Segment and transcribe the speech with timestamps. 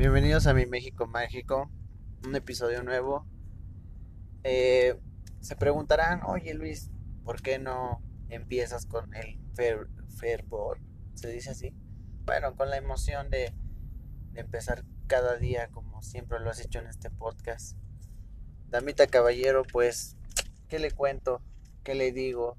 [0.00, 1.70] Bienvenidos a mi México Mágico,
[2.24, 3.26] un episodio nuevo.
[4.44, 4.98] Eh,
[5.40, 6.90] se preguntarán, oye Luis,
[7.22, 9.38] ¿por qué no empiezas con el
[10.16, 10.80] fervor?
[11.12, 11.74] ¿Se dice así?
[12.24, 13.52] Bueno, con la emoción de,
[14.32, 17.76] de empezar cada día como siempre lo has hecho en este podcast.
[18.70, 20.16] Damita Caballero, pues,
[20.68, 21.42] ¿qué le cuento?
[21.84, 22.56] ¿Qué le digo?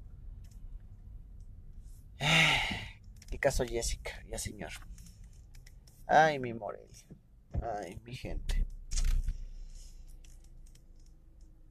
[3.28, 4.12] ¿Qué caso Jessica?
[4.28, 4.70] Ya señor.
[6.06, 6.88] Ay, mi Morelia.
[7.62, 8.66] Ay, mi gente.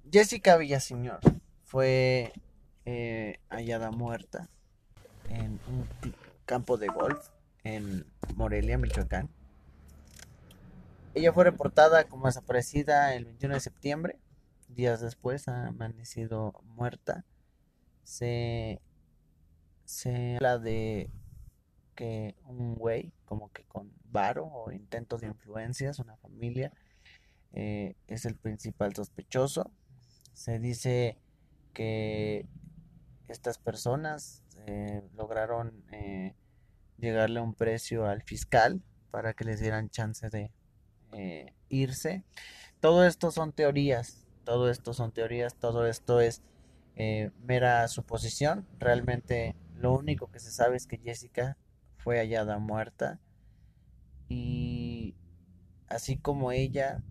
[0.09, 1.20] Jessica Villaseñor
[1.63, 2.33] fue
[2.85, 4.49] eh, hallada muerta
[5.30, 5.88] en un
[6.45, 7.30] campo de golf
[7.63, 9.30] en Morelia, Michoacán.
[11.13, 14.19] Ella fue reportada como desaparecida el 21 de septiembre.
[14.69, 17.25] Días después ha amanecido muerta.
[18.03, 18.81] Se,
[19.83, 21.09] se habla de
[21.95, 26.72] que un güey, como que con varo o intentos de influencias, una familia,
[27.54, 29.72] eh, es el principal sospechoso.
[30.33, 31.17] Se dice
[31.73, 32.45] que
[33.28, 36.36] estas personas eh, lograron eh,
[36.98, 40.52] llegarle un precio al fiscal para que les dieran chance de
[41.67, 42.23] irse.
[42.80, 46.42] Todo esto son teorías, todo esto son teorías, todo esto es
[47.44, 48.66] mera suposición.
[48.80, 51.58] Realmente lo único que se sabe es que Jessica
[52.03, 53.19] fue hallada muerta
[54.27, 55.16] y
[55.88, 57.03] así como ella,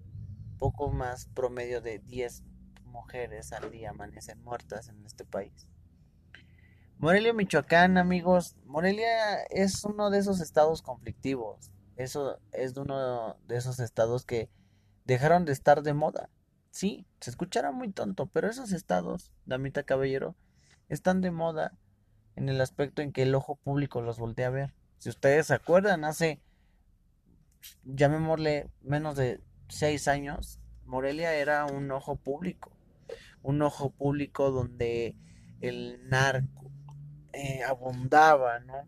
[0.59, 2.45] poco más promedio de 10
[2.85, 5.69] mujeres al día amanecen muertas en este país.
[6.99, 11.71] Morelia, Michoacán, amigos, Morelia es uno de esos estados conflictivos.
[11.97, 14.51] Eso es uno de esos estados que
[15.05, 16.31] dejaron de estar de moda.
[16.71, 20.37] Sí, se escuchará muy tonto, pero esos estados, Damita Caballero,
[20.89, 21.73] están de moda
[22.37, 24.75] en el aspecto en que el ojo público los voltea a ver.
[25.01, 26.43] Si ustedes se acuerdan, hace
[27.85, 32.71] llamémosle menos de seis años, Morelia era un ojo público,
[33.43, 35.17] un ojo público donde
[35.63, 36.71] el narco
[37.33, 38.87] eh, abundaba, ¿no?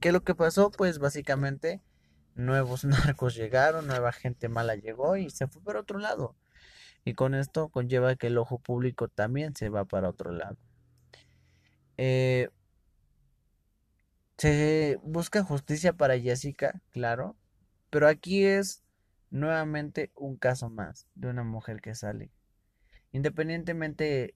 [0.00, 0.72] ¿Qué es lo que pasó?
[0.72, 1.80] Pues básicamente
[2.34, 6.34] nuevos narcos llegaron, nueva gente mala llegó y se fue para otro lado.
[7.04, 10.56] Y con esto conlleva que el ojo público también se va para otro lado.
[11.98, 12.48] Eh,
[14.38, 17.36] se busca justicia para Jessica, claro,
[17.90, 18.84] pero aquí es
[19.30, 22.30] nuevamente un caso más de una mujer que sale.
[23.12, 24.34] Independientemente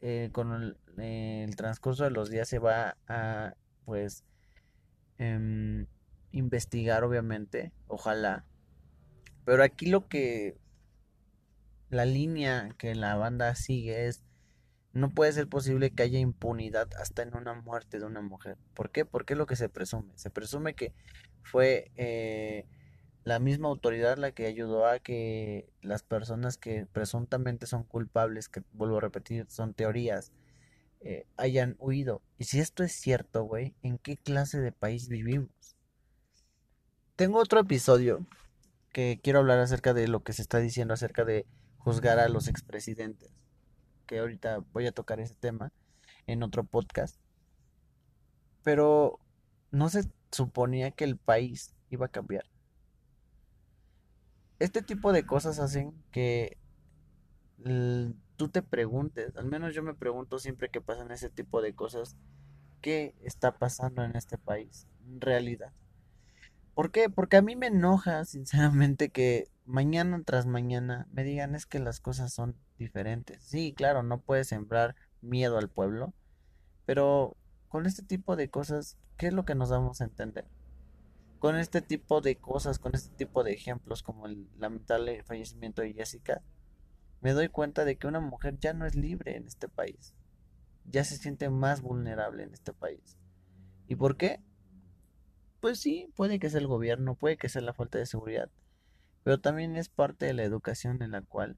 [0.00, 4.24] eh, con el, transcurso de los días se va a pues
[5.18, 5.86] em,
[6.32, 8.44] investigar obviamente, ojalá.
[9.44, 10.58] Pero aquí lo que
[11.88, 14.22] la línea que la banda sigue es
[14.92, 18.56] no puede ser posible que haya impunidad hasta en una muerte de una mujer.
[18.74, 19.04] ¿Por qué?
[19.04, 20.12] Porque es lo que se presume.
[20.16, 20.92] Se presume que
[21.42, 22.66] fue eh,
[23.24, 28.62] la misma autoridad la que ayudó a que las personas que presuntamente son culpables, que
[28.72, 30.32] vuelvo a repetir, son teorías,
[31.00, 32.22] eh, hayan huido.
[32.38, 35.76] Y si esto es cierto, güey, ¿en qué clase de país vivimos?
[37.16, 38.26] Tengo otro episodio
[38.92, 41.46] que quiero hablar acerca de lo que se está diciendo acerca de
[41.78, 43.30] juzgar a los expresidentes.
[44.10, 45.72] Que ahorita voy a tocar ese tema
[46.26, 47.16] en otro podcast.
[48.62, 49.20] Pero
[49.70, 52.44] no se suponía que el país iba a cambiar
[54.60, 56.58] este tipo de cosas hacen que
[58.36, 62.16] tú te preguntes, al menos yo me pregunto siempre que pasan ese tipo de cosas,
[62.80, 65.72] ¿qué está pasando en este país en realidad?
[66.74, 67.10] ¿Por qué?
[67.10, 72.00] Porque a mí me enoja, sinceramente, que mañana tras mañana me digan es que las
[72.00, 73.42] cosas son diferentes.
[73.42, 76.12] Sí, claro, no puedes sembrar miedo al pueblo,
[76.86, 77.36] pero
[77.68, 80.46] con este tipo de cosas, ¿qué es lo que nos damos a entender?
[81.40, 85.94] con este tipo de cosas, con este tipo de ejemplos como el lamentable fallecimiento de
[85.94, 86.42] Jessica,
[87.22, 90.14] me doy cuenta de que una mujer ya no es libre en este país.
[90.84, 93.16] Ya se siente más vulnerable en este país.
[93.88, 94.42] ¿Y por qué?
[95.60, 98.50] Pues sí, puede que sea el gobierno, puede que sea la falta de seguridad,
[99.30, 101.56] pero también es parte de la educación en la cual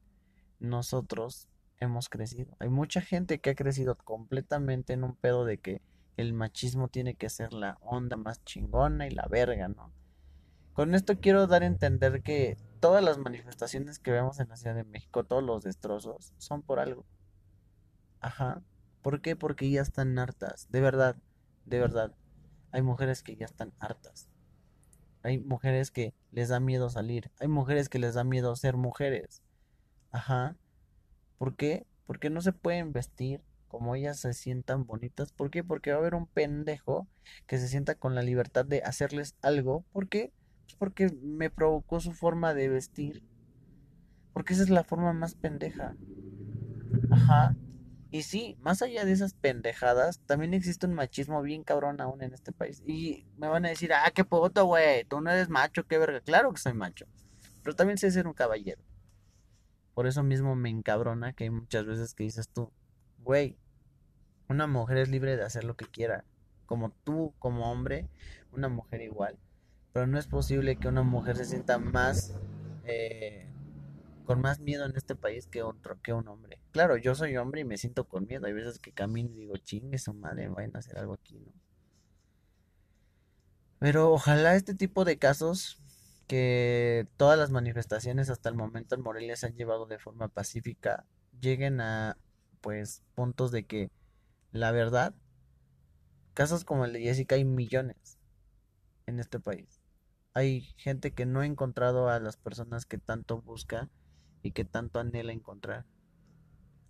[0.60, 1.48] nosotros
[1.78, 2.54] hemos crecido.
[2.58, 5.80] Hay mucha gente que ha crecido completamente en un pedo de que
[6.19, 9.90] el machismo tiene que ser la onda más chingona y la verga, ¿no?
[10.74, 14.76] Con esto quiero dar a entender que todas las manifestaciones que vemos en la Ciudad
[14.76, 17.06] de México, todos los destrozos, son por algo.
[18.20, 18.60] Ajá.
[19.00, 19.34] ¿Por qué?
[19.34, 20.68] Porque ya están hartas.
[20.70, 21.16] De verdad,
[21.64, 22.14] de verdad.
[22.70, 24.28] Hay mujeres que ya están hartas.
[25.22, 27.30] Hay mujeres que les da miedo salir.
[27.40, 29.42] Hay mujeres que les da miedo ser mujeres.
[30.10, 30.56] Ajá.
[31.38, 31.86] ¿Por qué?
[32.06, 35.32] Porque no se pueden vestir como ellas se sientan bonitas.
[35.32, 35.64] ¿Por qué?
[35.64, 37.08] Porque va a haber un pendejo
[37.46, 39.84] que se sienta con la libertad de hacerles algo.
[39.92, 40.32] ¿Por qué?
[40.64, 43.22] Pues porque me provocó su forma de vestir.
[44.34, 45.96] Porque esa es la forma más pendeja.
[47.10, 47.56] Ajá.
[48.12, 52.35] Y sí, más allá de esas pendejadas, también existe un machismo bien cabrón aún en
[52.35, 52.82] este país.
[52.87, 56.20] Y me van a decir, ah, qué puto, güey, tú no eres macho, qué verga.
[56.20, 57.06] Claro que soy macho.
[57.62, 58.82] Pero también sé ser un caballero.
[59.94, 62.70] Por eso mismo me encabrona que hay muchas veces que dices tú,
[63.20, 63.56] güey,
[64.47, 66.26] una mujer es libre de hacer lo que quiera.
[66.67, 68.11] Como tú, como hombre,
[68.53, 69.38] una mujer igual.
[69.94, 72.38] Pero no es posible que una mujer se sienta más...
[72.85, 73.49] Eh,
[74.24, 76.60] con más miedo en este país que otro que un hombre.
[76.70, 78.46] Claro, yo soy hombre y me siento con miedo.
[78.46, 81.52] Hay veces que camino y digo, chingue su madre, vayan a hacer algo aquí, ¿no?
[83.78, 85.82] Pero ojalá este tipo de casos
[86.28, 91.04] que todas las manifestaciones hasta el momento en Morelia se han llevado de forma pacífica
[91.40, 92.16] lleguen a
[92.60, 93.90] pues puntos de que
[94.52, 95.14] la verdad
[96.32, 98.18] casos como el de Jessica hay millones
[99.06, 99.80] en este país.
[100.32, 103.90] Hay gente que no ha encontrado a las personas que tanto busca
[104.42, 105.86] y que tanto anhela encontrar.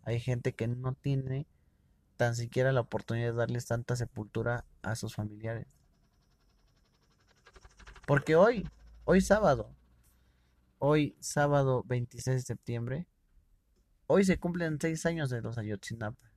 [0.05, 1.47] Hay gente que no tiene
[2.17, 5.67] tan siquiera la oportunidad de darles tanta sepultura a sus familiares.
[8.07, 8.69] Porque hoy,
[9.05, 9.75] hoy sábado,
[10.79, 13.07] hoy sábado 26 de septiembre,
[14.07, 16.31] hoy se cumplen seis años de los Ayotzinapa,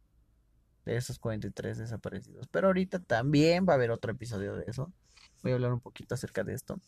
[0.86, 2.48] de esos 43 desaparecidos.
[2.48, 4.92] Pero ahorita también va a haber otro episodio de eso.
[5.42, 6.80] Voy a hablar un poquito acerca de esto.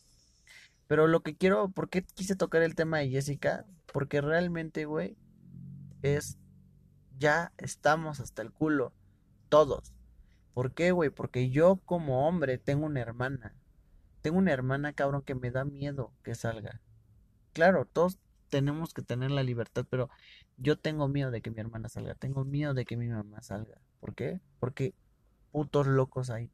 [0.88, 3.66] Pero lo que quiero, ¿por qué quise tocar el tema de Jessica?
[3.92, 5.18] Porque realmente, güey,
[6.02, 6.38] es,
[7.18, 8.94] ya estamos hasta el culo,
[9.50, 9.94] todos.
[10.54, 11.10] ¿Por qué, güey?
[11.10, 13.54] Porque yo como hombre tengo una hermana.
[14.22, 16.82] Tengo una hermana, cabrón, que me da miedo que salga.
[17.54, 18.18] Claro, todos
[18.50, 20.10] tenemos que tener la libertad, pero
[20.58, 22.16] yo tengo miedo de que mi hermana salga.
[22.16, 23.80] Tengo miedo de que mi mamá salga.
[24.00, 24.42] ¿Por qué?
[24.60, 24.96] Porque
[25.52, 26.50] putos locos hay.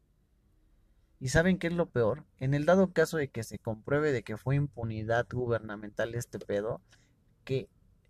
[1.24, 2.26] ¿Y saben qué es lo peor?
[2.42, 6.82] En el dado caso de que se compruebe de que fue impunidad gubernamental este pedo,
[7.46, 7.70] que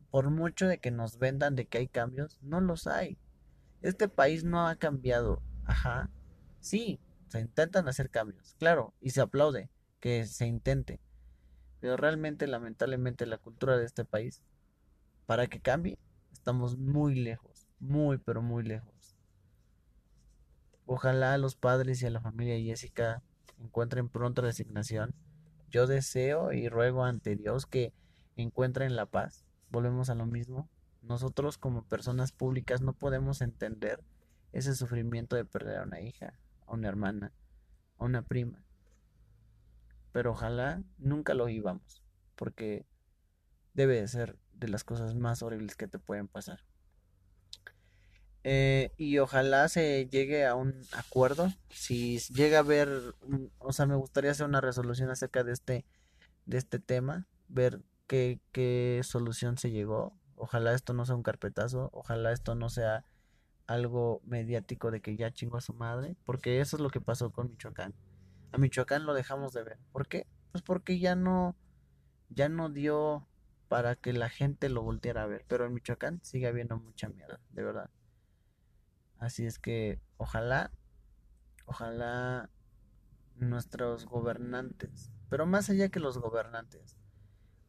[0.10, 3.20] por mucho de que nos vendan de que hay cambios, no los hay.
[3.82, 5.44] Este país no ha cambiado.
[5.66, 6.10] Ajá.
[6.60, 9.70] Sí, se intentan hacer cambios, claro, y se aplaude
[10.00, 11.00] que se intente.
[11.82, 14.42] Pero realmente, lamentablemente, la cultura de este país,
[15.28, 16.00] para que cambie,
[16.32, 18.93] estamos muy lejos, muy, pero muy lejos.
[20.86, 23.22] Ojalá los padres y a la familia Jessica
[23.60, 25.14] encuentren pronta resignación.
[25.70, 27.94] Yo deseo y ruego ante Dios que
[28.36, 29.46] encuentren la paz.
[29.72, 30.70] Volvemos a lo mismo.
[31.02, 34.04] Nosotros como personas públicas no podemos entender
[34.52, 37.32] ese sufrimiento de perder a una hija, a una hermana,
[37.98, 38.64] a una prima.
[40.12, 42.04] Pero ojalá nunca lo vivamos,
[42.36, 42.86] porque
[43.74, 46.60] debe de ser de las cosas más horribles que te pueden pasar.
[48.44, 51.52] Eh, y ojalá se llegue a un acuerdo.
[51.70, 53.16] Si llega a haber,
[53.60, 55.86] o sea, me gustaría hacer una resolución acerca de este,
[56.46, 60.14] de este tema, ver qué, qué solución se llegó.
[60.36, 63.06] Ojalá esto no sea un carpetazo, ojalá esto no sea
[63.68, 67.32] algo mediático de que ya chingó a su madre, porque eso es lo que pasó
[67.32, 67.94] con Michoacán.
[68.52, 69.80] A Michoacán lo dejamos de ver.
[69.92, 70.28] ¿Por qué?
[70.52, 71.56] Pues porque ya no,
[72.30, 73.28] ya no dio
[73.68, 75.46] para que la gente lo volteara a ver.
[75.48, 77.90] Pero en Michoacán sigue habiendo mucha mierda, de verdad.
[79.24, 80.70] Así es que ojalá,
[81.66, 82.50] ojalá
[83.38, 86.98] nuestros gobernantes, pero más allá que los gobernantes,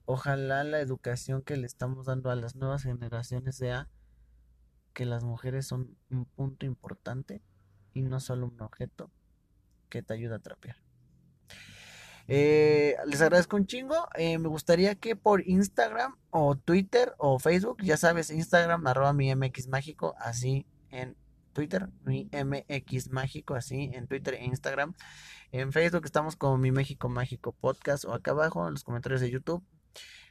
[0.05, 3.89] ojalá la educación que le estamos dando a las nuevas generaciones sea
[4.95, 7.41] que las mujeres son un punto importante
[7.93, 9.13] y no solo un objeto
[9.91, 10.83] que te ayuda a trapear.
[12.27, 14.09] Eh, les agradezco un chingo.
[14.17, 19.33] Eh, me gustaría que por Instagram o Twitter o Facebook, ya sabes, Instagram arroba mi
[19.33, 21.17] MX mágico, así en
[21.55, 24.93] Twitter, mi MX Mágico, así en Twitter e Instagram.
[25.53, 29.31] En Facebook estamos como mi México Mágico Podcast o acá abajo en los comentarios de
[29.31, 29.65] YouTube.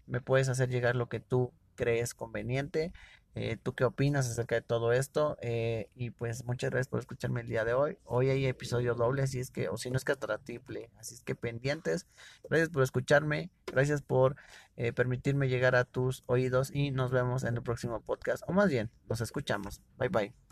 [0.05, 2.93] Me puedes hacer llegar lo que tú crees conveniente.
[3.35, 5.37] Eh, ¿Tú qué opinas acerca de todo esto?
[5.41, 7.97] Eh, y pues muchas gracias por escucharme el día de hoy.
[8.03, 11.15] Hoy hay episodio doble, así es que, o si no es que hasta triple, así
[11.15, 12.05] es que pendientes.
[12.47, 14.35] Gracias por escucharme, gracias por
[14.75, 18.69] eh, permitirme llegar a tus oídos y nos vemos en el próximo podcast, o más
[18.69, 19.81] bien, los escuchamos.
[19.97, 20.42] Bye bye.